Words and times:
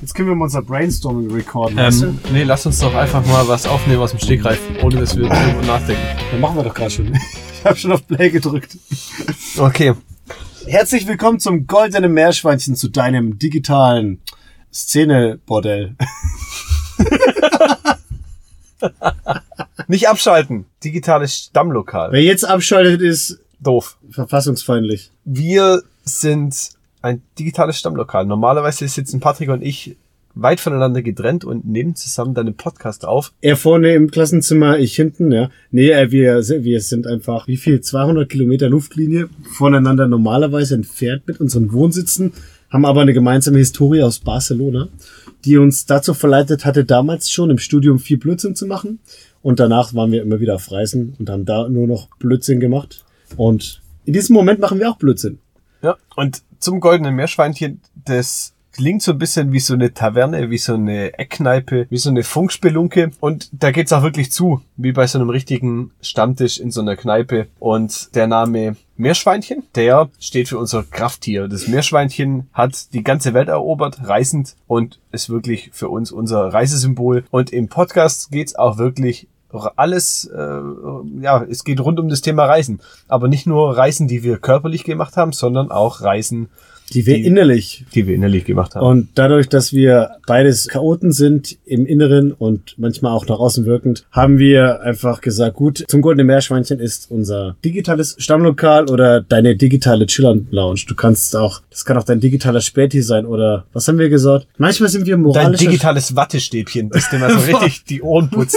Jetzt 0.00 0.14
können 0.14 0.28
wir 0.28 0.36
mal 0.36 0.44
unser 0.44 0.62
Brainstorming 0.62 1.30
recorden, 1.32 1.76
weißt 1.76 2.02
Ähm, 2.02 2.18
nee, 2.32 2.44
lass 2.44 2.64
uns 2.66 2.78
doch 2.78 2.94
einfach 2.94 3.24
mal 3.26 3.48
was 3.48 3.66
aufnehmen 3.66 4.00
aus 4.00 4.12
dem 4.12 4.20
Stegreif, 4.20 4.60
ohne 4.82 5.00
dass 5.00 5.16
wir 5.16 5.28
darüber 5.28 5.66
nachdenken. 5.66 6.02
du? 6.16 6.24
Dann 6.32 6.40
machen 6.40 6.56
wir 6.56 6.62
doch 6.62 6.74
gerade 6.74 6.90
schon. 6.90 7.18
Ich 7.58 7.64
habe 7.64 7.76
schon 7.76 7.90
auf 7.90 8.06
Play 8.06 8.30
gedrückt. 8.30 8.78
Okay. 9.56 9.94
Herzlich 10.64 11.08
willkommen 11.08 11.40
zum 11.40 11.66
goldenen 11.66 12.12
Meerschweinchen 12.12 12.76
zu 12.76 12.88
deinem 12.88 13.36
digitalen 13.40 14.20
Szene-Bordell. 14.72 15.96
Nicht 19.88 20.08
abschalten. 20.08 20.66
Digitales 20.84 21.34
Stammlokal. 21.34 22.12
Wer 22.12 22.22
jetzt 22.22 22.44
abschaltet, 22.44 23.00
ist 23.00 23.40
Doof. 23.58 23.98
verfassungsfeindlich. 24.08 25.10
Wir 25.24 25.82
sind 26.04 26.77
ein 27.02 27.22
digitales 27.38 27.78
Stammlokal. 27.78 28.26
Normalerweise 28.26 28.88
sitzen 28.88 29.20
Patrick 29.20 29.50
und 29.50 29.62
ich 29.62 29.96
weit 30.34 30.60
voneinander 30.60 31.02
getrennt 31.02 31.44
und 31.44 31.66
nehmen 31.66 31.94
zusammen 31.94 32.34
dann 32.34 32.46
einen 32.46 32.56
Podcast 32.56 33.04
auf. 33.04 33.32
Er 33.40 33.56
vorne 33.56 33.94
im 33.94 34.10
Klassenzimmer, 34.10 34.78
ich 34.78 34.94
hinten, 34.94 35.32
ja. 35.32 35.50
Nee, 35.70 35.90
äh, 35.90 36.10
wir, 36.10 36.36
wir 36.46 36.80
sind 36.80 37.06
einfach, 37.06 37.48
wie 37.48 37.56
viel? 37.56 37.80
200 37.80 38.28
Kilometer 38.28 38.68
Luftlinie 38.68 39.28
voneinander 39.56 40.06
normalerweise 40.06 40.74
entfernt 40.74 41.26
mit 41.26 41.40
unseren 41.40 41.72
Wohnsitzen, 41.72 42.32
haben 42.70 42.84
aber 42.84 43.00
eine 43.00 43.14
gemeinsame 43.14 43.58
Historie 43.58 44.02
aus 44.02 44.20
Barcelona, 44.20 44.88
die 45.44 45.56
uns 45.56 45.86
dazu 45.86 46.14
verleitet 46.14 46.64
hatte, 46.64 46.84
damals 46.84 47.30
schon 47.30 47.50
im 47.50 47.58
Studium 47.58 47.98
viel 47.98 48.18
Blödsinn 48.18 48.54
zu 48.54 48.66
machen. 48.66 49.00
Und 49.42 49.60
danach 49.60 49.94
waren 49.94 50.12
wir 50.12 50.22
immer 50.22 50.40
wieder 50.40 50.56
auf 50.56 50.70
Reisen 50.70 51.14
und 51.18 51.30
haben 51.30 51.46
da 51.46 51.68
nur 51.68 51.86
noch 51.86 52.08
Blödsinn 52.18 52.60
gemacht. 52.60 53.04
Und 53.36 53.80
in 54.04 54.12
diesem 54.12 54.34
Moment 54.34 54.60
machen 54.60 54.78
wir 54.80 54.90
auch 54.90 54.96
Blödsinn. 54.96 55.38
Ja. 55.82 55.96
Und 56.16 56.42
zum 56.58 56.80
goldenen 56.80 57.14
Meerschweinchen, 57.14 57.80
das 57.94 58.54
klingt 58.78 59.02
so 59.02 59.10
ein 59.10 59.18
bisschen 59.18 59.52
wie 59.52 59.58
so 59.58 59.74
eine 59.74 59.92
Taverne, 59.92 60.50
wie 60.50 60.58
so 60.58 60.74
eine 60.74 61.18
Eckkneipe, 61.18 61.88
wie 61.90 61.96
so 61.96 62.10
eine 62.10 62.22
Funkspelunke. 62.22 63.10
Und 63.18 63.48
da 63.52 63.72
geht's 63.72 63.92
auch 63.92 64.04
wirklich 64.04 64.30
zu, 64.30 64.62
wie 64.76 64.92
bei 64.92 65.06
so 65.08 65.18
einem 65.18 65.30
richtigen 65.30 65.90
Stammtisch 66.00 66.60
in 66.60 66.70
so 66.70 66.80
einer 66.80 66.94
Kneipe. 66.94 67.48
Und 67.58 68.14
der 68.14 68.28
Name 68.28 68.76
Meerschweinchen, 68.96 69.64
der 69.74 70.10
steht 70.20 70.48
für 70.48 70.58
unser 70.58 70.84
Krafttier. 70.84 71.48
Das 71.48 71.66
Meerschweinchen 71.66 72.48
hat 72.52 72.92
die 72.92 73.02
ganze 73.02 73.34
Welt 73.34 73.48
erobert, 73.48 74.08
reisend 74.08 74.54
und 74.68 75.00
ist 75.10 75.28
wirklich 75.28 75.70
für 75.72 75.88
uns 75.88 76.12
unser 76.12 76.52
Reisesymbol. 76.52 77.24
Und 77.30 77.52
im 77.52 77.68
Podcast 77.68 78.30
geht's 78.30 78.54
auch 78.54 78.78
wirklich 78.78 79.26
alles, 79.76 80.24
äh, 80.34 80.60
ja, 81.22 81.44
es 81.48 81.64
geht 81.64 81.80
rund 81.80 81.98
um 82.00 82.08
das 82.08 82.20
Thema 82.20 82.44
Reisen. 82.44 82.80
Aber 83.08 83.28
nicht 83.28 83.46
nur 83.46 83.76
Reisen, 83.76 84.08
die 84.08 84.22
wir 84.22 84.38
körperlich 84.38 84.84
gemacht 84.84 85.16
haben, 85.16 85.32
sondern 85.32 85.70
auch 85.70 86.00
Reisen, 86.02 86.48
Die 86.94 87.04
wir 87.04 87.16
Die- 87.16 87.26
innerlich 87.26 87.84
die 87.94 88.06
wir 88.06 88.14
innerlich 88.14 88.46
gemacht 88.46 88.74
haben. 88.74 88.86
Und 88.86 89.08
dadurch, 89.14 89.46
dass 89.50 89.74
wir 89.74 90.12
beides 90.26 90.68
Chaoten 90.68 91.12
sind, 91.12 91.58
im 91.66 91.84
Inneren 91.84 92.32
und 92.32 92.76
manchmal 92.78 93.12
auch 93.12 93.26
nach 93.26 93.38
außen 93.38 93.66
wirkend, 93.66 94.06
haben 94.10 94.38
wir 94.38 94.80
einfach 94.80 95.20
gesagt, 95.20 95.56
gut, 95.56 95.84
zum 95.86 96.00
Goldenen 96.00 96.26
Meerschweinchen 96.28 96.80
ist 96.80 97.10
unser 97.10 97.56
digitales 97.62 98.16
Stammlokal 98.18 98.88
oder 98.88 99.20
deine 99.20 99.54
digitale 99.54 100.06
Chillern-Lounge. 100.06 100.80
Du 100.88 100.94
kannst 100.94 101.36
auch, 101.36 101.60
das 101.70 101.84
kann 101.84 101.98
auch 101.98 102.04
dein 102.04 102.20
digitaler 102.20 102.62
Späti 102.62 103.02
sein 103.02 103.26
oder, 103.26 103.66
was 103.74 103.86
haben 103.86 103.98
wir 103.98 104.08
gesagt? 104.08 104.46
Manchmal 104.56 104.88
sind 104.88 105.04
wir 105.04 105.16
Dein 105.16 105.22
moralisch. 105.22 105.60
digitales 105.60 106.16
Wattestäbchen, 106.16 106.88
das 106.88 107.10
dir 107.10 107.18
mal 107.18 107.30
so 107.30 107.38
richtig 107.54 107.84
die 107.84 108.00
Ohren 108.00 108.30
putzt. 108.30 108.56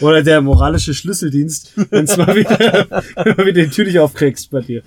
Oder 0.00 0.22
der 0.22 0.40
moralische 0.42 0.92
Schlüsseldienst, 0.94 1.72
wenn's 1.90 2.16
mal 2.16 2.34
wieder, 2.36 2.58
wenn 3.24 3.36
du 3.36 3.46
wieder 3.46 3.62
die 3.62 3.68
Tür 3.70 3.84
nicht 3.86 3.98
aufkriegst 3.98 4.50
bei 4.50 4.60
dir. 4.60 4.82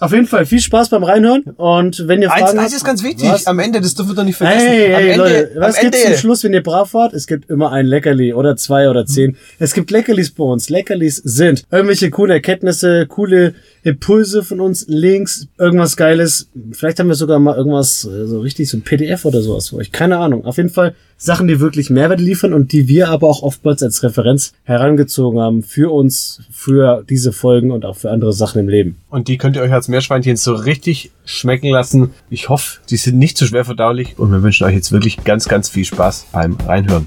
Auf 0.00 0.12
jeden 0.12 0.26
Fall 0.26 0.46
viel 0.46 0.60
Spaß 0.60 0.88
beim 0.88 1.04
Reinhören 1.04 1.42
und 1.56 2.06
wenn 2.08 2.22
ihr 2.22 2.32
Eins, 2.32 2.42
Fragen 2.46 2.58
eins 2.58 2.68
habt- 2.72 2.76
ist 2.76 2.84
ganz 2.84 3.02
wichtig, 3.02 3.28
Was? 3.30 3.46
am 3.46 3.58
Ende, 3.58 3.80
das 3.80 3.94
dürfen 3.94 4.10
wir 4.10 4.14
doch 4.16 4.24
nicht 4.24 4.36
vergessen. 4.36 4.66
Hey, 4.66 4.94
am 4.94 5.00
hey, 5.00 5.10
Ende, 5.10 5.22
Leute, 5.24 5.50
was 5.56 5.76
am 5.76 5.82
gibt's 5.82 6.02
zum 6.04 6.14
Schluss, 6.16 6.44
wenn 6.44 6.52
ihr 6.54 6.62
brav 6.62 6.92
wart? 6.94 7.12
Es 7.12 7.26
gibt 7.26 7.48
immer 7.50 7.70
ein 7.72 7.86
Leckerli 7.86 8.32
oder 8.34 8.56
zwei 8.56 8.88
oder 8.90 9.06
zehn. 9.06 9.36
Es 9.58 9.72
gibt 9.74 9.90
Leckerlis 9.90 10.30
bei 10.32 10.44
uns. 10.44 10.68
Leckerlis 10.70 11.16
sind 11.16 11.64
irgendwelche 11.70 12.10
coole 12.10 12.34
Erkenntnisse, 12.34 13.06
coole 13.06 13.54
Impulse 13.82 14.42
von 14.42 14.60
uns, 14.60 14.86
Links, 14.88 15.46
irgendwas 15.58 15.96
Geiles. 15.96 16.48
Vielleicht 16.72 16.98
haben 16.98 17.08
wir 17.08 17.14
sogar 17.14 17.38
mal 17.38 17.56
irgendwas, 17.56 18.04
äh, 18.04 18.26
so 18.26 18.40
richtig, 18.40 18.68
so 18.68 18.76
ein 18.78 18.82
PDF 18.82 19.24
oder 19.24 19.40
sowas 19.42 19.68
für 19.68 19.76
euch. 19.76 19.92
Keine 19.92 20.18
Ahnung. 20.18 20.44
Auf 20.44 20.56
jeden 20.56 20.70
Fall 20.70 20.94
Sachen, 21.18 21.46
die 21.48 21.60
wirklich 21.60 21.88
Mehrwert 21.88 22.20
liefern 22.20 22.52
und 22.52 22.72
die 22.72 22.88
wir 22.88 23.08
aber 23.08 23.28
auch 23.28 23.42
oftmals 23.42 23.82
als 23.82 24.02
Referenz 24.16 24.54
herangezogen 24.64 25.40
haben 25.40 25.62
für 25.62 25.92
uns, 25.92 26.40
für 26.50 27.04
diese 27.08 27.32
Folgen 27.32 27.70
und 27.70 27.84
auch 27.84 27.96
für 27.96 28.10
andere 28.10 28.32
Sachen 28.32 28.60
im 28.60 28.68
Leben. 28.68 28.96
Und 29.10 29.28
die 29.28 29.36
könnt 29.36 29.56
ihr 29.56 29.62
euch 29.62 29.72
als 29.72 29.88
Meerschweinchen 29.88 30.36
so 30.36 30.54
richtig 30.54 31.10
schmecken 31.24 31.68
lassen. 31.68 32.10
Ich 32.30 32.48
hoffe, 32.48 32.80
die 32.88 32.96
sind 32.96 33.18
nicht 33.18 33.36
zu 33.36 33.46
schwer 33.46 33.64
verdaulich 33.64 34.18
und 34.18 34.32
wir 34.32 34.42
wünschen 34.42 34.66
euch 34.66 34.74
jetzt 34.74 34.92
wirklich 34.92 35.22
ganz, 35.24 35.48
ganz 35.48 35.68
viel 35.68 35.84
Spaß 35.84 36.28
beim 36.32 36.56
Reinhören. 36.66 37.06